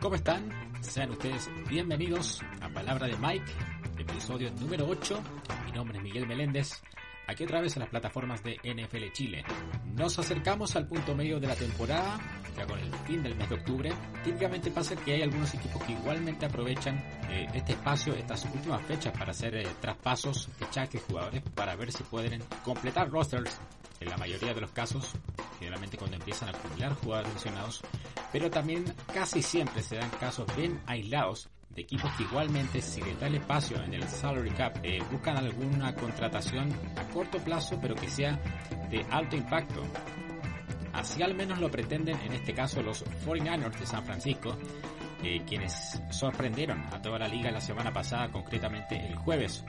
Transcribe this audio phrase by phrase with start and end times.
[0.00, 0.48] ¿Cómo están?
[0.80, 3.50] Sean ustedes bienvenidos a Palabra de Mike,
[3.98, 5.20] episodio número 8.
[5.66, 6.80] Mi nombre es Miguel Meléndez,
[7.26, 9.44] aquí otra vez en las plataformas de NFL Chile.
[9.96, 12.16] Nos acercamos al punto medio de la temporada,
[12.56, 13.92] ya con el fin del mes de octubre.
[14.22, 16.96] Típicamente pasa que hay algunos equipos que igualmente aprovechan
[17.28, 22.04] eh, este espacio, estas últimas fechas para hacer eh, traspasos, fichajes, jugadores, para ver si
[22.04, 23.58] pueden completar rosters
[23.98, 25.12] en la mayoría de los casos,
[25.58, 27.80] generalmente cuando empiezan a acumular jugadores lesionados,
[28.32, 33.18] pero también casi siempre se dan casos bien aislados de equipos que igualmente si les
[33.20, 37.94] da el espacio en el salary cap eh, buscan alguna contratación a corto plazo pero
[37.94, 38.40] que sea
[38.90, 39.82] de alto impacto.
[40.92, 44.56] Así al menos lo pretenden en este caso los 49ers de San Francisco,
[45.22, 49.64] eh, quienes sorprendieron a toda la liga la semana pasada, concretamente el jueves,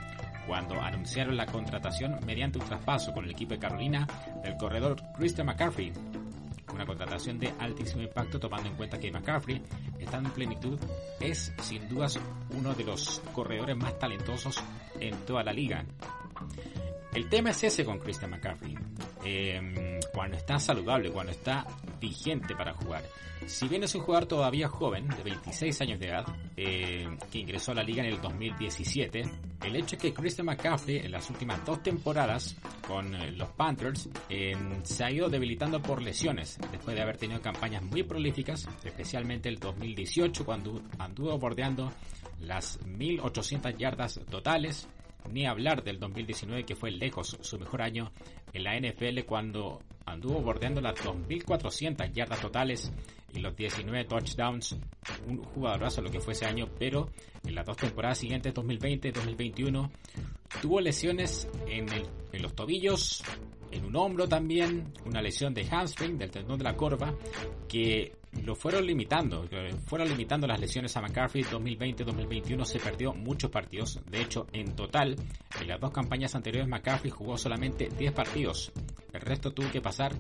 [0.48, 4.08] cuando anunciaron la contratación mediante un traspaso con el equipo de Carolina
[4.44, 5.92] del corredor Christian McCaffrey.
[6.74, 9.62] Una contratación de altísimo impacto tomando en cuenta que McCaffrey,
[10.00, 10.80] estando en plenitud,
[11.20, 12.20] es sin dudas
[12.52, 14.64] uno de los corredores más talentosos
[15.00, 15.84] en toda la liga.
[17.14, 18.76] El tema es ese con Christian McCaffrey.
[19.26, 19.89] Eh,
[20.20, 21.66] cuando está saludable, cuando está
[21.98, 23.02] vigente para jugar.
[23.46, 26.26] Si bien es un jugador todavía joven, de 26 años de edad,
[26.58, 29.24] eh, que ingresó a la liga en el 2017,
[29.64, 34.10] el hecho es que Christian McCaffrey en las últimas dos temporadas con eh, los Panthers
[34.28, 39.48] eh, se ha ido debilitando por lesiones, después de haber tenido campañas muy prolíficas, especialmente
[39.48, 41.94] el 2018 cuando anduvo bordeando
[42.42, 44.86] las 1800 yardas totales,
[45.32, 48.12] ni hablar del 2019 que fue lejos su mejor año
[48.52, 52.92] en la NFL cuando anduvo bordeando las 2.400 yardas totales
[53.34, 54.78] y los 19 touchdowns.
[55.28, 57.10] Un jugadorazo lo que fue ese año, pero
[57.46, 59.92] en las dos temporadas siguientes, 2020 y 2021,
[60.62, 63.24] tuvo lesiones en, el, en los tobillos,
[63.72, 67.14] en un hombro también, una lesión de hamstring, del tendón de la corva,
[67.68, 69.48] que lo fueron limitando,
[69.86, 75.16] fueron limitando las lesiones a McCarthy 2020-2021 se perdió muchos partidos, de hecho en total
[75.60, 78.72] en las dos campañas anteriores McCarthy jugó solamente 10 partidos,
[79.14, 80.14] el resto tuvo que pasar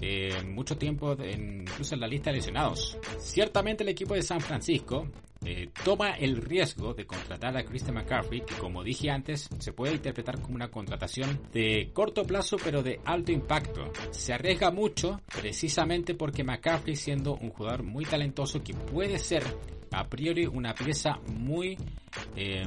[0.00, 2.98] eh, mucho tiempo en, incluso en la lista de lesionados.
[3.18, 5.06] Ciertamente el equipo de San Francisco
[5.44, 9.94] eh, toma el riesgo de contratar a Christian McCaffrey, que como dije antes, se puede
[9.94, 13.92] interpretar como una contratación de corto plazo pero de alto impacto.
[14.10, 19.42] Se arriesga mucho precisamente porque McCaffrey siendo un jugador muy talentoso que puede ser
[19.90, 21.76] a priori una pieza muy
[22.36, 22.64] eh,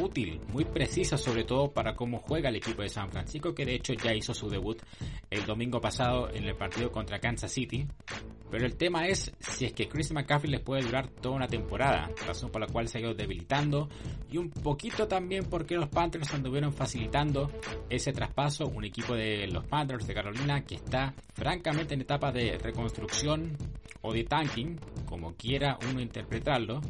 [0.00, 3.74] útil, muy precisa sobre todo para cómo juega el equipo de San Francisco, que de
[3.74, 4.80] hecho ya hizo su debut
[5.30, 7.86] el domingo pasado en el partido contra Kansas City.
[8.50, 12.10] Pero el tema es si es que Chris McCaffrey les puede durar toda una temporada,
[12.26, 13.88] razón por la cual se ha ido debilitando.
[14.30, 17.50] Y un poquito también porque los Panthers anduvieron facilitando
[17.88, 22.58] ese traspaso, un equipo de los Panthers de Carolina que está francamente en etapa de
[22.58, 23.56] reconstrucción
[24.02, 24.78] o de tanking,
[25.12, 26.80] como quiera uno interpretarlo,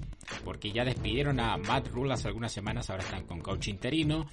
[0.45, 4.29] porque ya despidieron a Matt Rule hace algunas semanas, ahora están con coach interino.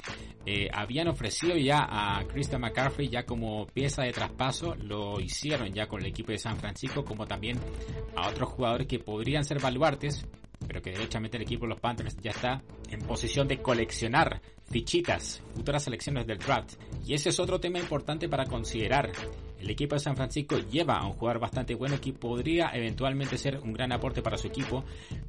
[0.46, 5.88] Eh, habían ofrecido ya a Christian McCaffrey ya como pieza de traspaso, lo hicieron ya
[5.88, 7.58] con el equipo de San Francisco, como también
[8.16, 10.24] a otros jugadores que podrían ser baluartes,
[10.68, 12.62] pero que derechamente el equipo de los Panthers ya está
[12.92, 14.40] en posición de coleccionar
[14.70, 16.76] fichitas, futuras selecciones del draft.
[17.08, 19.12] Y ese es otro tema importante para considerar.
[19.60, 23.60] El equipo de San Francisco lleva a un jugador bastante bueno que podría eventualmente ser
[23.60, 24.84] un gran aporte para su equipo,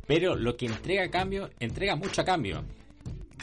[0.07, 2.65] pero lo que entrega a cambio, entrega mucho cambio.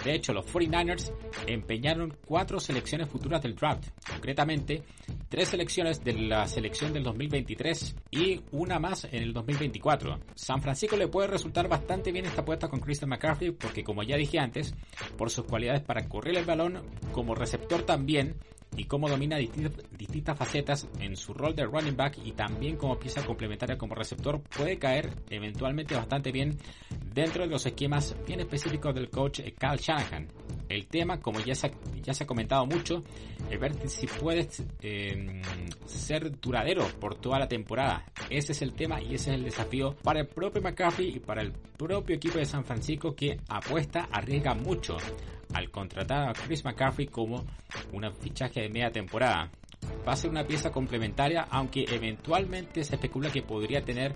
[0.03, 1.11] De hecho, los 49ers
[1.47, 4.83] empeñaron cuatro selecciones futuras del draft, concretamente
[5.27, 10.19] tres selecciones de la selección del 2023 y una más en el 2024.
[10.35, 14.17] San Francisco le puede resultar bastante bien esta apuesta con Christian McCarthy porque como ya
[14.17, 14.73] dije antes,
[15.17, 16.81] por sus cualidades para correr el balón
[17.11, 18.35] como receptor también,
[18.75, 23.25] y cómo domina distintas, facetas en su rol de running back y también como pieza
[23.25, 26.57] complementaria como receptor puede caer eventualmente bastante bien
[27.13, 30.27] dentro de los esquemas bien específicos del coach Cal Shanahan.
[30.69, 31.71] El tema, como ya se ha,
[32.03, 33.01] ya se ha comentado mucho,
[33.49, 35.41] es ver si puedes em,
[35.85, 38.05] ser duradero por toda la temporada.
[38.29, 41.41] Ese es el tema y ese es el desafío para el propio McCaffrey y para
[41.41, 44.97] el propio equipo de San Francisco que apuesta, arriesga mucho
[45.53, 47.45] al contratar a Chris McCaffrey como
[47.93, 49.51] un fichaje de media temporada
[50.07, 54.15] va a ser una pieza complementaria, aunque eventualmente se especula que podría tener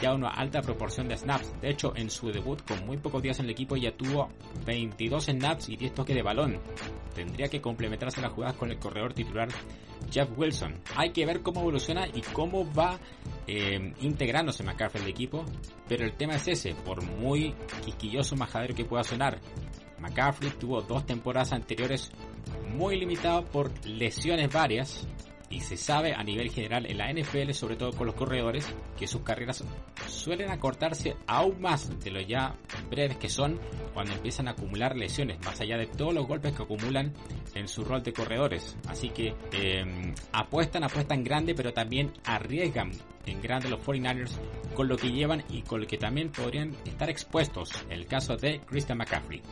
[0.00, 1.60] ya una alta proporción de snaps.
[1.60, 4.28] De hecho, en su debut, con muy pocos días en el equipo, ya tuvo
[4.64, 6.60] 22 snaps y 10 toques de balón.
[7.14, 9.48] Tendría que complementarse las jugadas con el corredor titular
[10.10, 10.80] Jeff Wilson.
[10.96, 12.98] Hay que ver cómo evoluciona y cómo va
[13.46, 15.44] eh, integrándose McCaffrey al equipo,
[15.88, 17.54] pero el tema es ese, por muy
[17.84, 19.40] quisquilloso majadero que pueda sonar,
[20.02, 22.10] McCaffrey tuvo dos temporadas anteriores
[22.76, 25.06] muy limitado por lesiones varias
[25.52, 28.66] y se sabe a nivel general en la NFL, sobre todo con los corredores,
[28.98, 29.62] que sus carreras
[30.08, 32.56] suelen acortarse aún más de lo ya
[32.90, 33.60] breves que son
[33.92, 37.12] cuando empiezan a acumular lesiones, más allá de todos los golpes que acumulan
[37.54, 38.76] en su rol de corredores.
[38.88, 42.90] Así que eh, apuestan, apuestan grande, pero también arriesgan
[43.26, 44.32] en grande los 49ers
[44.74, 47.70] con lo que llevan y con lo que también podrían estar expuestos.
[47.90, 49.42] El caso de Christian McCaffrey.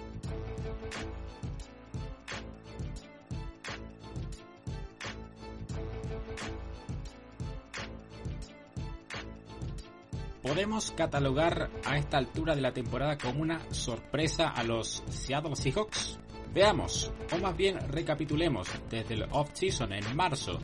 [10.43, 16.19] Podemos catalogar a esta altura de la temporada como una sorpresa a los Seattle Seahawks?
[16.53, 20.59] Veamos, o más bien recapitulemos, desde el off-season en marzo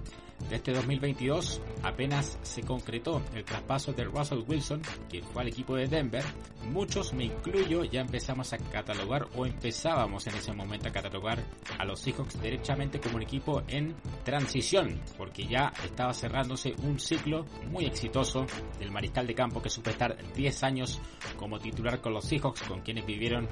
[0.49, 5.77] de este 2022 apenas se concretó el traspaso de Russell Wilson, que fue al equipo
[5.77, 6.25] de Denver,
[6.71, 11.43] muchos, me incluyo, ya empezamos a catalogar o empezábamos en ese momento a catalogar
[11.79, 13.94] a los Seahawks derechamente como un equipo en
[14.25, 18.47] transición, porque ya estaba cerrándose un ciclo muy exitoso
[18.79, 21.00] del mariscal de campo que supo estar 10 años
[21.37, 23.49] como titular con los Seahawks, con quienes vivieron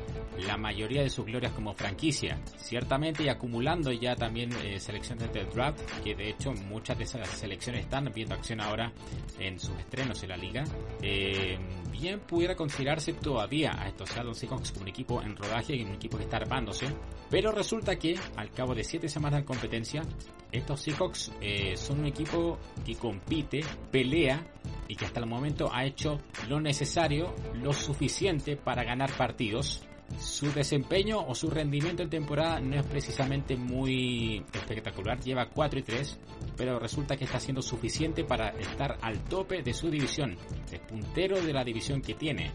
[0.47, 5.45] la mayoría de sus glorias como franquicia, ciertamente y acumulando ya también eh, selecciones de
[5.45, 8.93] draft, que de hecho muchas de esas selecciones están viendo acción ahora
[9.39, 10.65] en sus estrenos en la liga.
[11.01, 11.57] Eh,
[11.93, 15.95] bien pudiera considerarse todavía a estos Seattle Seahawks como un equipo en rodaje y un
[15.95, 16.87] equipo que está armándose.
[17.31, 20.03] Pero resulta que al cabo de 7 semanas de competencia,
[20.51, 23.61] estos Seahawks eh, son un equipo que compite,
[23.93, 24.45] pelea
[24.89, 26.19] y que hasta el momento ha hecho
[26.49, 29.87] lo necesario, lo suficiente para ganar partidos
[30.19, 35.83] su desempeño o su rendimiento en temporada no es precisamente muy espectacular, lleva 4 y
[35.83, 36.19] 3,
[36.57, 40.37] pero resulta que está siendo suficiente para estar al tope de su división,
[40.71, 42.51] el puntero de la división que tiene.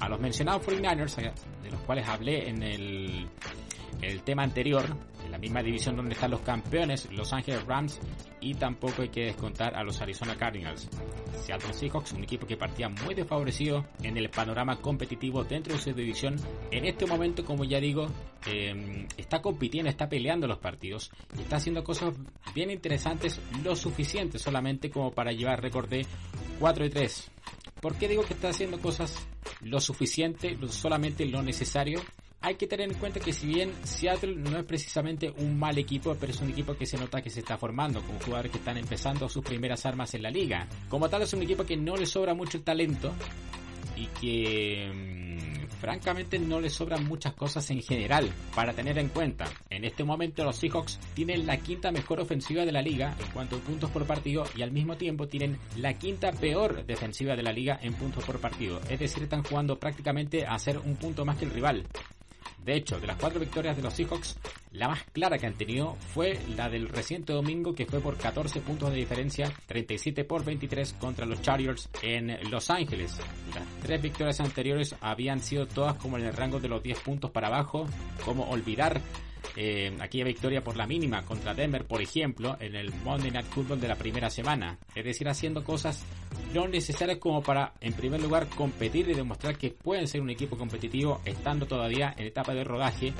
[0.00, 1.16] A los mencionados 49ers,
[1.62, 3.28] de los cuales hablé en el,
[4.02, 4.84] el tema anterior,
[5.34, 7.98] la misma división donde están los campeones, Los Angeles Rams,
[8.40, 10.88] y tampoco hay que descontar a los Arizona Cardinals.
[11.44, 15.92] Seattle Seahawks, un equipo que partía muy desfavorecido en el panorama competitivo dentro de su
[15.92, 16.36] división,
[16.70, 18.06] en este momento, como ya digo,
[18.46, 22.14] em, está compitiendo, está peleando los partidos y está haciendo cosas
[22.54, 26.06] bien interesantes, lo suficiente solamente como para llevar récord de
[26.60, 27.30] 4 y 3.
[27.80, 29.16] ¿Por qué digo que está haciendo cosas
[29.62, 32.00] lo suficiente, solamente lo necesario?
[32.44, 36.14] Hay que tener en cuenta que si bien Seattle no es precisamente un mal equipo,
[36.20, 38.76] pero es un equipo que se nota que se está formando, con jugadores que están
[38.76, 40.68] empezando sus primeras armas en la liga.
[40.90, 43.14] Como tal es un equipo que no le sobra mucho el talento
[43.96, 49.46] y que mm, francamente no le sobran muchas cosas en general para tener en cuenta.
[49.70, 53.56] En este momento los Seahawks tienen la quinta mejor ofensiva de la liga en cuanto
[53.56, 57.52] a puntos por partido y al mismo tiempo tienen la quinta peor defensiva de la
[57.52, 58.80] liga en puntos por partido.
[58.90, 61.86] Es decir, están jugando prácticamente a hacer un punto más que el rival.
[62.64, 64.38] De hecho, de las cuatro victorias de los Seahawks,
[64.72, 68.60] la más clara que han tenido fue la del reciente domingo que fue por 14
[68.60, 73.20] puntos de diferencia, 37 por 23 contra los Chargers en Los Ángeles.
[73.54, 77.30] Las tres victorias anteriores habían sido todas como en el rango de los 10 puntos
[77.30, 77.86] para abajo,
[78.24, 79.02] como olvidar
[79.56, 83.80] eh, aquella victoria por la mínima contra Denver, por ejemplo, en el Monday Night Football
[83.80, 84.78] de la primera semana.
[84.94, 86.04] Es decir, haciendo cosas
[86.52, 90.58] no necesarias como para, en primer lugar, competir y demostrar que pueden ser un equipo
[90.58, 93.12] competitivo estando todavía en etapa de rodaje.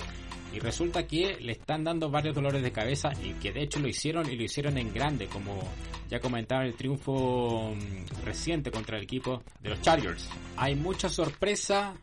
[0.53, 3.89] Y resulta que le están dando varios dolores de cabeza y que de hecho lo
[3.89, 5.61] hicieron y lo hicieron en grande, como
[6.09, 10.29] ya comentaba el triunfo mm, reciente contra el equipo de los Chargers.
[10.57, 11.95] Hay mucha sorpresa,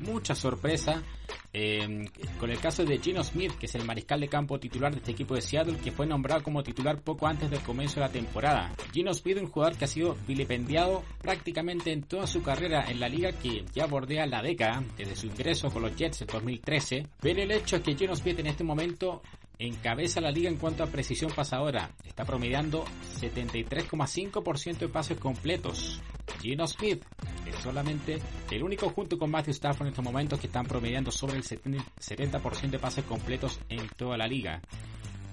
[0.00, 1.04] mucha sorpresa
[1.52, 4.98] eh, con el caso de Gino Smith, que es el mariscal de campo titular de
[4.98, 8.12] este equipo de Seattle, que fue nombrado como titular poco antes del comienzo de la
[8.12, 8.72] temporada.
[8.92, 13.08] Gino Smith, un jugador que ha sido vilipendiado prácticamente en toda su carrera en la
[13.08, 17.06] liga que ya bordea la década, desde su ingreso con los Jets en 2013.
[17.20, 19.22] Pero el hecho es que Gino Smith en este momento
[19.60, 21.90] encabeza la liga en cuanto a precisión pasadora.
[22.04, 22.84] Está promediando
[23.20, 26.00] 73,5% de pases completos.
[26.40, 27.04] Gino Smith
[27.46, 28.18] Es solamente
[28.50, 32.70] el único junto con Matthew Stafford en estos momentos que están promediando sobre el 70%
[32.70, 34.62] de pases completos en toda la liga.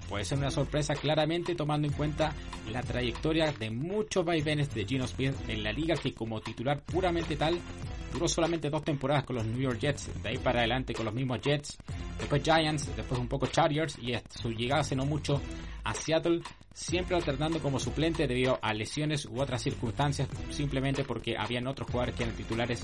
[0.10, 2.34] Puede ser una sorpresa claramente tomando en cuenta
[2.72, 7.36] la trayectoria de muchos vaivenes de Gino Smith en la liga que como titular puramente
[7.36, 7.60] tal
[8.18, 11.14] duró solamente dos temporadas con los New York Jets, de ahí para adelante con los
[11.14, 11.78] mismos Jets,
[12.18, 15.40] después Giants, después un poco Chargers y su llegada hace no mucho
[15.84, 16.42] a Seattle,
[16.74, 22.16] siempre alternando como suplente debido a lesiones u otras circunstancias, simplemente porque habían otros jugadores
[22.16, 22.84] que eran titulares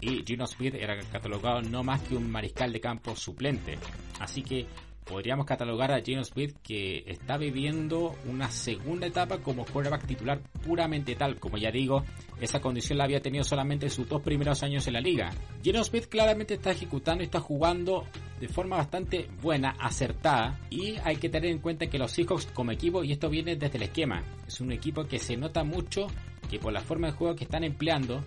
[0.00, 3.78] y Gino Smith era catalogado no más que un mariscal de campo suplente.
[4.18, 4.66] Así que
[5.04, 6.22] podríamos catalogar a Geno
[6.62, 11.38] que está viviendo una segunda etapa como quarterback titular puramente tal.
[11.38, 12.04] Como ya digo,
[12.40, 15.30] esa condición la había tenido solamente en sus dos primeros años en la liga.
[15.62, 18.06] Geno Smith claramente está ejecutando y está jugando
[18.40, 20.58] de forma bastante buena, acertada.
[20.70, 23.76] Y hay que tener en cuenta que los Seahawks como equipo, y esto viene desde
[23.78, 26.06] el esquema, es un equipo que se nota mucho
[26.48, 28.24] que por la forma de juego que están empleando,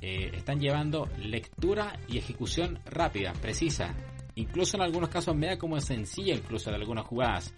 [0.00, 3.94] eh, están llevando lectura y ejecución rápida, precisa
[4.36, 7.52] incluso en algunos casos media como sencilla incluso de algunas jugadas.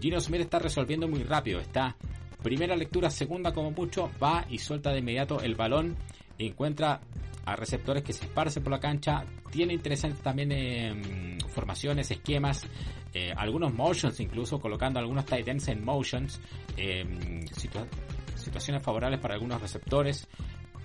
[0.00, 1.96] Gino Smith está resolviendo muy rápido, está
[2.42, 5.96] primera lectura, segunda como mucho, va y suelta de inmediato el balón,
[6.38, 7.00] encuentra
[7.46, 12.66] a receptores que se esparcen por la cancha, tiene interesantes también em, formaciones, esquemas,
[13.12, 16.40] eh, algunos motions incluso, colocando algunos tight ends en motions,
[16.76, 20.26] em, situaciones favorables para algunos receptores.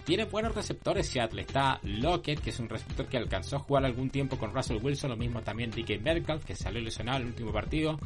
[0.06, 1.41] Tiene buenos receptores Seattle.
[1.41, 5.12] Está Lockett, que es un receptor que alcanzó a jugar algún tiempo con Russell Wilson.
[5.12, 8.00] Lo mismo también DK Metcalf, que salió lesionado en el último partido.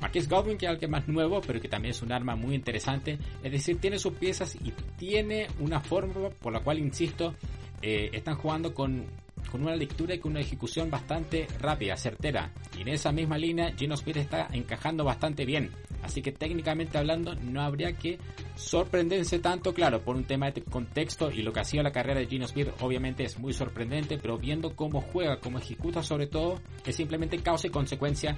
[0.00, 3.18] Marquis Godwin, que es alguien más nuevo, pero que también es un arma muy interesante.
[3.42, 7.34] Es decir, tiene sus piezas y tiene una forma por la cual, insisto,
[7.80, 9.06] eh, están jugando con,
[9.50, 12.52] con una lectura y con una ejecución bastante rápida, certera.
[12.76, 15.70] Y en esa misma línea, Gino está encajando bastante bien.
[16.02, 18.18] Así que técnicamente hablando no habría que
[18.54, 22.20] sorprenderse tanto, claro, por un tema de contexto y lo que ha sido la carrera
[22.20, 26.60] de Gino Smith obviamente es muy sorprendente, pero viendo cómo juega, cómo ejecuta sobre todo,
[26.84, 28.36] es simplemente causa y consecuencia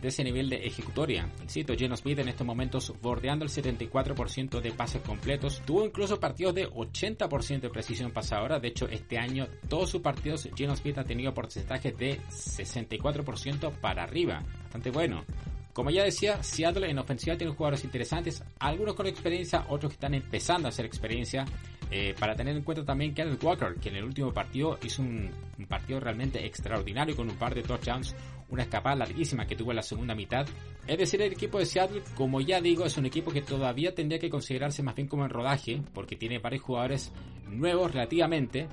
[0.00, 1.28] de ese nivel de ejecutoria.
[1.42, 6.54] Insisto, Gino Smith en estos momentos bordeando el 74% de pases completos, tuvo incluso partidos
[6.54, 11.04] de 80% de precisión pasadora, de hecho este año todos sus partidos Gino Smith ha
[11.04, 15.24] tenido porcentajes de 64% para arriba, bastante bueno.
[15.72, 20.14] Como ya decía, Seattle en ofensiva tiene jugadores interesantes, algunos con experiencia, otros que están
[20.14, 21.44] empezando a hacer experiencia.
[21.92, 25.28] Eh, para tener en cuenta también Kenneth Walker, que en el último partido hizo un,
[25.68, 28.14] partido realmente extraordinario con un par de touchdowns,
[28.48, 30.46] una escapada larguísima que tuvo en la segunda mitad.
[30.86, 34.20] Es decir, el equipo de Seattle, como ya digo, es un equipo que todavía tendría
[34.20, 37.12] que considerarse más bien como en rodaje, porque tiene varios jugadores
[37.48, 38.68] nuevos relativamente,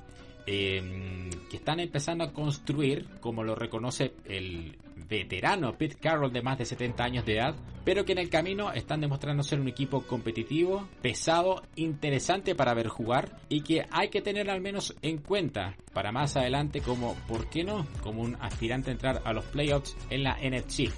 [0.46, 4.76] eh, que están empezando a construir, como lo reconoce el
[5.08, 8.72] veterano Pete Carroll de más de 70 años de edad, pero que en el camino
[8.72, 14.22] están demostrando ser un equipo competitivo, pesado, interesante para ver jugar y que hay que
[14.22, 18.90] tener al menos en cuenta para más adelante como, ¿por qué no?, como un aspirante
[18.90, 20.90] a entrar a los playoffs en la NFC.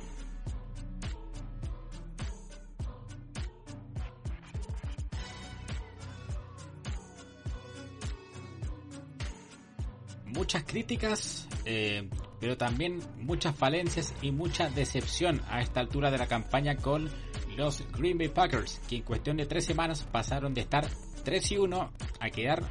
[10.41, 12.09] muchas críticas, eh,
[12.41, 17.11] pero también muchas falencias y mucha decepción a esta altura de la campaña con
[17.57, 20.89] los Green Bay Packers, que en cuestión de tres semanas pasaron de estar
[21.25, 22.63] 3 y 1 a quedar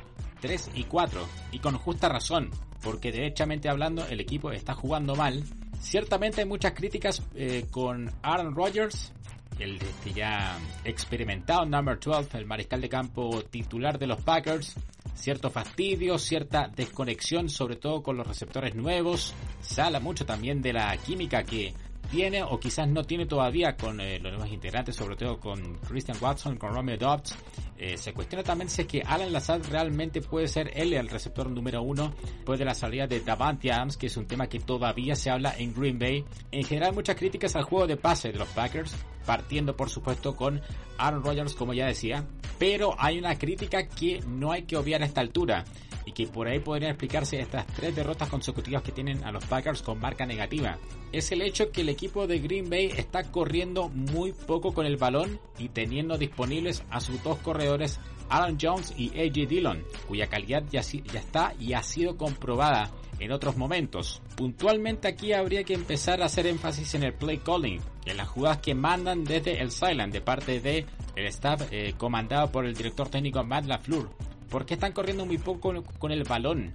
[0.42, 2.50] 3 y 4, y con justa razón,
[2.82, 5.44] porque derechamente hablando el equipo está jugando mal.
[5.80, 9.14] Ciertamente hay muchas críticas eh, con Aaron Rodgers,
[9.60, 14.76] el este ya experimentado number 12, el mariscal de campo titular de los Packers,
[15.20, 19.34] cierto fastidio, cierta desconexión, sobre todo con los receptores nuevos.
[19.62, 21.74] Se habla mucho también de la química que
[22.10, 26.18] tiene o quizás no tiene todavía con eh, los nuevos integrantes, sobre todo con Christian
[26.20, 27.36] Watson, con Romeo Dobbs.
[27.78, 31.82] Eh, se cuestiona también si es que Alan Lazard realmente puede ser el receptor número
[31.82, 35.30] uno después de la salida de Davante Adams, que es un tema que todavía se
[35.30, 36.26] habla en Green Bay.
[36.52, 38.94] En general, muchas críticas al juego de pase de los Packers,
[39.26, 40.62] partiendo por supuesto con
[40.98, 42.26] Aaron Rodgers, como ya decía,
[42.58, 45.64] pero hay una crítica que no hay que obviar a esta altura
[46.10, 49.84] y que por ahí podrían explicarse estas tres derrotas consecutivas que tienen a los Packers
[49.84, 50.80] con marca negativa.
[51.12, 54.98] Es el hecho que el equipo de Green Bay está corriendo muy poco con el
[54.98, 60.64] balón y teniendo disponibles a sus dos corredores Aaron Jones y AJ Dillon, cuya calidad
[60.72, 62.90] ya, ya está y ha sido comprobada
[63.20, 64.24] en otros momentos.
[64.36, 68.60] Puntualmente aquí habría que empezar a hacer énfasis en el play calling, en las jugadas
[68.60, 70.86] que mandan desde el Silent de parte de
[71.16, 74.10] el staff eh, comandado por el director técnico Matt LaFleur.
[74.50, 76.74] ¿Por qué están corriendo muy poco con el balón?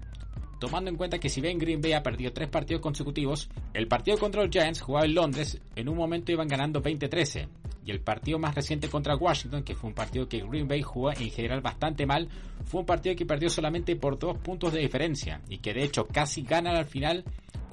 [0.61, 4.17] Tomando en cuenta que si bien Green Bay ha perdido tres partidos consecutivos, el partido
[4.17, 7.49] contra los Giants jugado en Londres, en un momento iban ganando 20-13.
[7.85, 11.11] y el partido más reciente contra Washington, que fue un partido que Green Bay jugó
[11.11, 12.29] en general bastante mal,
[12.65, 16.07] fue un partido que perdió solamente por dos puntos de diferencia y que de hecho
[16.07, 17.25] casi ganan al final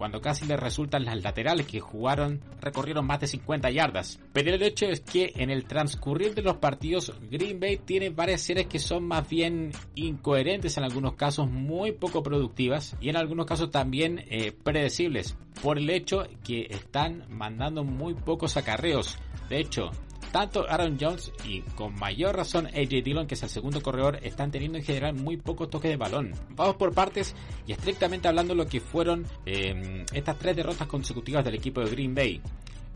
[0.02, 4.20] cuando casi le resultan las laterales que jugaron, recorrieron más de 50 yardas.
[4.34, 8.42] Pero el hecho es que en el transcurrir de los partidos, Green Bay tiene varias
[8.42, 13.46] series que son más bien incoherentes, en algunos casos muy poco productivas y en algunos
[13.46, 19.20] casos también eh, predecibles, por el hecho que están mandando muy pocos acarreos.
[19.50, 19.92] De hecho,
[20.32, 24.52] tanto Aaron Jones y con mayor razón AJ Dillon, que es el segundo corredor, están
[24.52, 26.34] teniendo en general muy pocos toques de balón.
[26.52, 27.36] Vamos por partes
[27.68, 32.16] y estrictamente hablando lo que fueron eh, estas tres derrotas consecutivas del equipo de Green
[32.16, 32.42] Bay.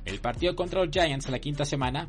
[0.06, 2.08] El partido contra los Giants la quinta semana,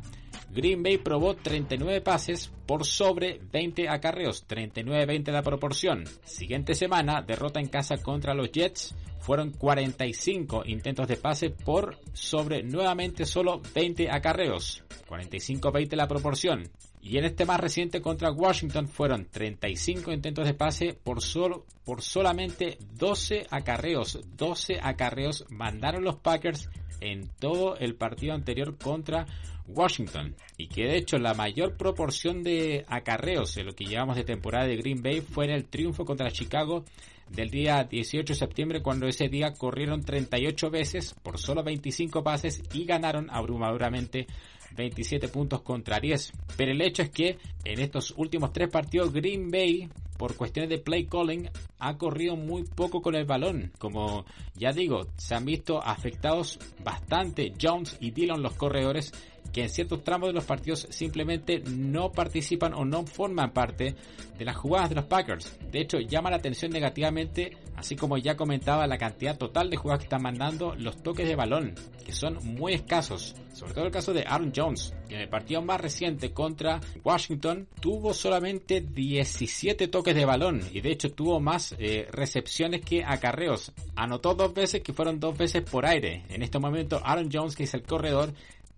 [0.51, 6.05] Green Bay probó 39 pases por sobre 20 acarreos, 39-20 la proporción.
[6.23, 12.63] Siguiente semana, derrota en casa contra los Jets, fueron 45 intentos de pase por sobre
[12.63, 16.69] nuevamente solo 20 acarreos, 45-20 la proporción.
[17.01, 22.01] Y en este más reciente contra Washington fueron 35 intentos de pase por, solo, por
[22.01, 24.19] solamente 12 acarreos.
[24.35, 26.69] 12 acarreos mandaron los Packers
[27.01, 29.25] en todo el partido anterior contra
[29.67, 30.35] Washington.
[30.57, 34.65] Y que de hecho la mayor proporción de acarreos en lo que llevamos de temporada
[34.65, 36.85] de Green Bay fue en el triunfo contra Chicago
[37.29, 42.61] del día 18 de septiembre cuando ese día corrieron 38 veces por solo 25 pases
[42.73, 44.27] y ganaron abrumadoramente
[44.75, 46.31] 27 puntos contra 10.
[46.55, 50.79] Pero el hecho es que en estos últimos tres partidos Green Bay por cuestiones de
[50.79, 53.71] play calling ha corrido muy poco con el balón.
[53.77, 59.13] Como ya digo, se han visto afectados bastante Jones y Dillon los corredores
[59.57, 63.95] que en ciertos tramos de los partidos simplemente no participan o no forman parte
[64.37, 65.57] de las jugadas de los Packers.
[65.71, 70.01] De hecho, llama la atención negativamente, así como ya comentaba, la cantidad total de jugadas
[70.01, 71.73] que están mandando los toques de balón,
[72.05, 73.33] que son muy escasos.
[73.51, 77.67] Sobre todo el caso de Aaron Jones, que en el partido más reciente contra Washington
[77.81, 83.71] tuvo solamente 17 toques de balón y de hecho tuvo más eh, recepciones que acarreos.
[83.95, 86.23] Anotó dos veces que fueron dos veces por aire.
[86.29, 88.31] En este momento Aaron Jones, que es el corredor,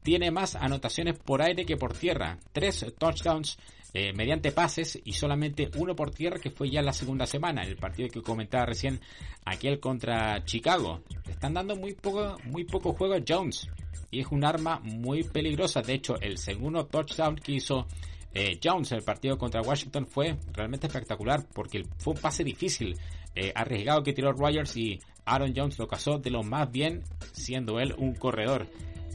[0.04, 2.38] tiene más anotaciones por aire que por tierra.
[2.52, 3.58] Tres touchdowns
[3.94, 7.76] eh, mediante pases y solamente uno por tierra que fue ya la segunda semana, el
[7.76, 9.00] partido que comentaba recién,
[9.46, 11.02] aquel contra Chicago.
[11.26, 13.68] Le están dando muy poco, muy poco juego a Jones
[14.12, 15.82] y es un arma muy peligrosa.
[15.82, 17.88] De hecho, el segundo touchdown que hizo
[18.34, 22.96] eh, Jones en el partido contra Washington fue realmente espectacular porque fue un pase difícil,
[23.34, 27.80] eh, arriesgado que tiró Rogers y Aaron Jones lo casó de lo más bien siendo
[27.80, 28.68] él un corredor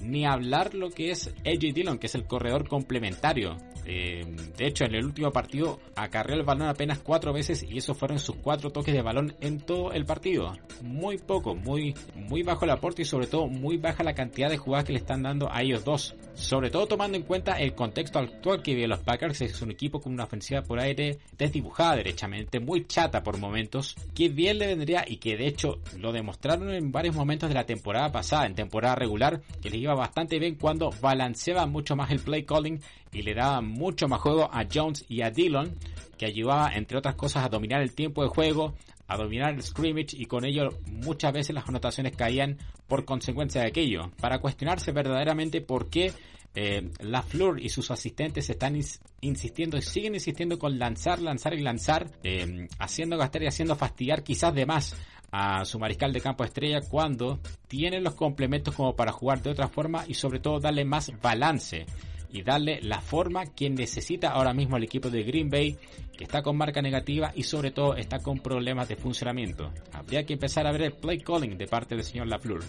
[0.03, 3.57] ni hablar lo que es AJ Dillon, que es el corredor complementario.
[3.87, 4.25] Eh,
[4.57, 8.19] de hecho, en el último partido acarreó el balón apenas cuatro veces y eso fueron
[8.19, 10.57] sus cuatro toques de balón en todo el partido.
[10.83, 14.59] Muy poco, muy, muy bajo el aporte y sobre todo muy baja la cantidad de
[14.59, 16.15] jugadas que le están dando a ellos dos.
[16.35, 20.01] Sobre todo tomando en cuenta el contexto actual que vive los Packers, es un equipo
[20.01, 25.05] con una ofensiva por aire desdibujada derechamente, muy chata por momentos, que bien le vendría
[25.07, 28.97] y que de hecho lo demostraron en varios momentos de la temporada pasada, en temporada
[28.97, 32.81] regular, que les iba bastante bien cuando balanceaba mucho más el play calling
[33.13, 35.75] y le daba mucho más juego a Jones y a Dillon,
[36.17, 38.75] que ayudaba entre otras cosas a dominar el tiempo de juego,
[39.07, 43.69] a dominar el scrimmage y con ello muchas veces las anotaciones caían por consecuencia de
[43.69, 44.11] aquello.
[44.21, 46.13] Para cuestionarse verdaderamente por qué
[46.55, 47.25] eh, la
[47.59, 48.81] y sus asistentes están
[49.21, 54.23] insistiendo y siguen insistiendo con lanzar, lanzar y lanzar, eh, haciendo gastar y haciendo fastidiar
[54.23, 54.97] quizás de más
[55.33, 59.67] a su mariscal de campo estrella cuando tiene los complementos como para jugar de otra
[59.67, 61.87] forma y sobre todo darle más balance
[62.35, 65.79] y darle la forma que necesita ahora mismo el equipo de Green Bay
[66.19, 69.73] que está con marca negativa y sobre todo está con problemas de funcionamiento.
[69.93, 72.65] Habría que empezar a ver el play calling de parte del señor LaFleur.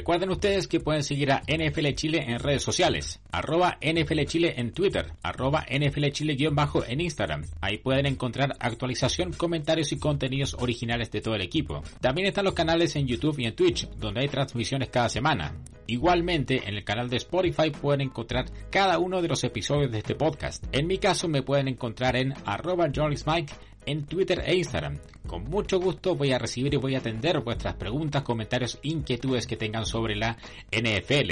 [0.00, 4.72] Recuerden ustedes que pueden seguir a NFL Chile en redes sociales, arroba NFL Chile en
[4.72, 7.44] Twitter, arroba NFL Chile guion bajo en Instagram.
[7.60, 11.82] Ahí pueden encontrar actualización, comentarios y contenidos originales de todo el equipo.
[12.00, 15.54] También están los canales en YouTube y en Twitch, donde hay transmisiones cada semana.
[15.86, 20.14] Igualmente, en el canal de Spotify pueden encontrar cada uno de los episodios de este
[20.14, 20.64] podcast.
[20.72, 23.52] En mi caso me pueden encontrar en arroba Mike
[23.84, 24.98] en Twitter e Instagram.
[25.30, 29.56] Con mucho gusto voy a recibir y voy a atender vuestras preguntas, comentarios, inquietudes que
[29.56, 30.36] tengan sobre la
[30.72, 31.28] NFL.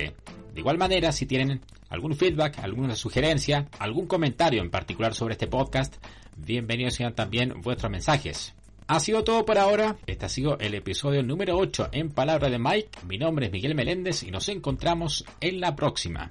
[0.54, 5.48] De igual manera, si tienen algún feedback, alguna sugerencia, algún comentario en particular sobre este
[5.48, 5.96] podcast,
[6.36, 8.54] bienvenidos sean también vuestros mensajes.
[8.86, 9.96] Ha sido todo por ahora.
[10.06, 13.00] Este ha sido el episodio número 8 en Palabra de Mike.
[13.04, 16.30] Mi nombre es Miguel Meléndez y nos encontramos en la próxima.